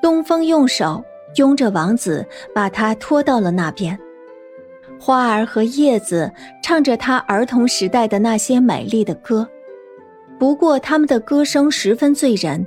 [0.00, 1.04] 东风用手
[1.36, 3.98] 拥着王子，把他拖到了那边。
[5.00, 6.32] 花儿和叶子
[6.62, 9.48] 唱着他儿童时代的那些美丽的歌，
[10.38, 12.66] 不过他们的歌声十分醉人，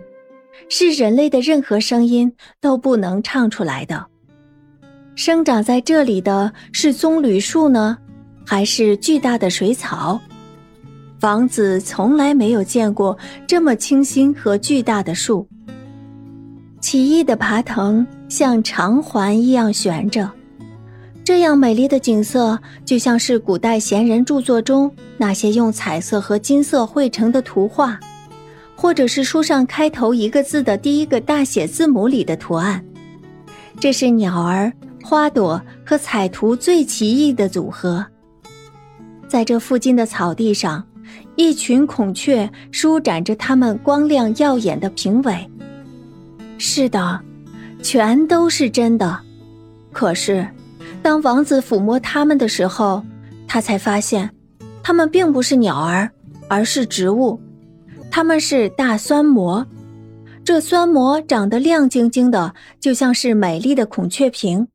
[0.70, 4.06] 是人类的任何声音都不能唱出来的。
[5.16, 7.98] 生长在这里的是棕榈树呢，
[8.46, 10.20] 还是巨大的水草？
[11.22, 15.46] 王子从来没有见过这么清新和巨大的树。
[16.92, 20.30] 奇异的爬藤像长环一样悬着，
[21.24, 27.98] 这样美丽的景色，就像是古代贤人著作中那些用彩色和金色绘成的图画，
[28.76, 32.84] 或者是书上开头一个字的第一个大写字母里的图案。
[33.80, 34.70] 这是鸟儿、
[35.02, 38.06] 花朵和彩图最奇异的组合。
[39.30, 40.86] 在这附近的草地上。
[41.36, 45.50] 一群孔雀舒展着它们光亮耀眼的屏尾。
[46.64, 47.20] 是的，
[47.82, 49.20] 全都是真的。
[49.92, 50.48] 可是，
[51.02, 53.04] 当王子抚摸它们的时候，
[53.48, 54.30] 他才发现，
[54.84, 56.12] 它们并不是鸟儿，
[56.48, 57.42] 而是植物。
[58.12, 59.66] 它们是大酸蘑，
[60.46, 64.68] 这酸蘑长得亮晶晶的，就像是美丽的孔雀屏。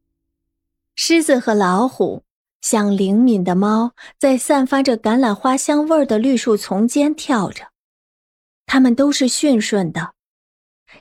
[0.96, 2.24] 狮子和老虎。
[2.62, 7.66] 像灵敏的猫，在散发着橄榄花香味儿的绿树丛间跳着，
[8.66, 10.15] 它们都是驯顺的。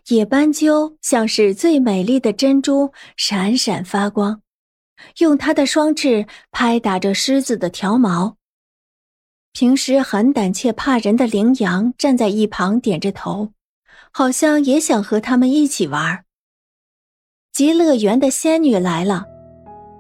[0.08, 4.42] 野斑鸠像是最美丽的珍珠，闪闪发光，
[5.20, 8.38] 用它的双翅拍打着狮子的条毛。
[9.52, 13.54] 平时很胆怯怕人的羚羊站在一旁，点着头，
[14.12, 16.26] 好像也想和他们一起玩。
[17.54, 19.26] 极乐园的仙女来了。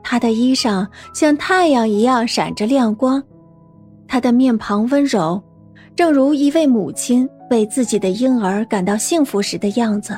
[0.03, 3.23] 她的衣裳像太阳一样闪着亮光，
[4.07, 5.41] 她的面庞温柔，
[5.95, 10.17] 正如一位母亲为自己的婴儿感到幸福时的样子。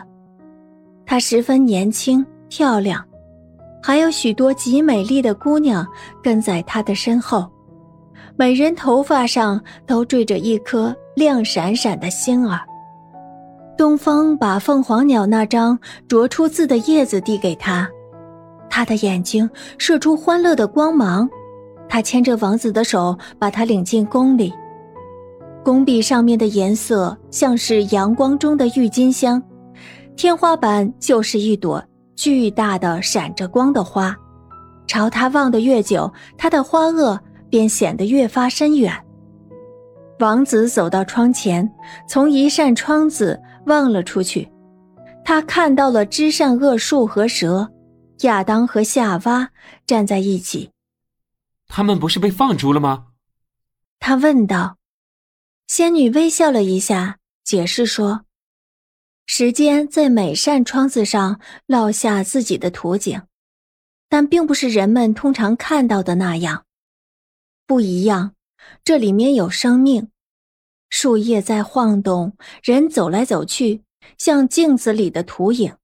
[1.06, 3.04] 她十分年轻漂亮，
[3.82, 5.88] 还有许多极美丽的姑娘
[6.22, 7.50] 跟在她的身后，
[8.36, 12.60] 每人头发上都缀着一颗亮闪闪的星儿。
[13.78, 15.78] 东风把凤凰鸟那张
[16.08, 17.88] 啄出字的叶子递给她。
[18.70, 21.28] 他的眼睛射出欢乐的光芒，
[21.88, 24.54] 他牵着王子的手，把他领进宫里。
[25.68, 29.44] 宫壁上面的颜色像是阳光中的郁金香，
[30.16, 31.84] 天花板就是一朵
[32.16, 34.16] 巨大的闪着光的花。
[34.88, 37.20] 朝他望得越久，他的花萼
[37.50, 38.94] 便显得越发深远。
[40.20, 41.70] 王子走到窗前，
[42.08, 44.50] 从一扇窗子望了出去，
[45.26, 47.70] 他看到了枝善恶树和蛇。
[48.22, 49.50] 亚当和夏娃
[49.86, 50.70] 站在一起，
[51.68, 53.08] 他们不是被放逐了吗？
[54.00, 54.77] 他问道。
[55.68, 58.22] 仙女微笑了一下，解释说
[59.28, 63.22] ：“时间在每扇窗子上烙下自己的图景，
[64.08, 66.64] 但并不是人们通常看到的那样，
[67.66, 68.34] 不一样。
[68.86, 70.08] 这里面有生命，
[70.90, 73.84] 树叶在晃动，人走来走去，
[74.18, 75.76] 像镜子里的图影。”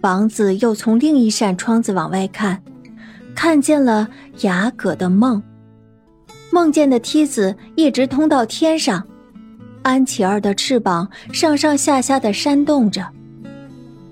[0.00, 2.64] 王子又从另一扇窗子往外看，
[3.36, 4.08] 看见了
[4.40, 5.42] 雅葛的梦。
[6.52, 9.02] 梦见的梯子一直通到天上，
[9.80, 13.04] 安琪儿的翅膀上上下下的扇动着。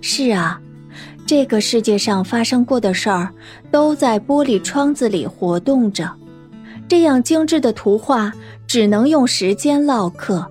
[0.01, 0.59] 是啊，
[1.27, 3.31] 这个世界上发生过的事儿，
[3.71, 6.11] 都在玻璃窗子里活动着。
[6.89, 8.33] 这样精致的图画，
[8.67, 10.45] 只能用时间唠嗑。